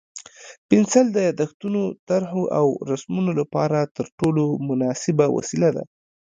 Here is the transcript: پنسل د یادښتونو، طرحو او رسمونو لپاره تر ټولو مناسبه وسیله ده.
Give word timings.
پنسل 0.69 1.05
د 1.11 1.17
یادښتونو، 1.27 1.83
طرحو 2.07 2.43
او 2.59 2.67
رسمونو 2.91 3.31
لپاره 3.39 3.79
تر 3.95 4.05
ټولو 4.19 4.43
مناسبه 4.67 5.25
وسیله 5.37 5.69
ده. 5.75 5.83